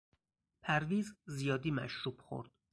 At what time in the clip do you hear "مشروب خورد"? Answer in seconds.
1.71-2.49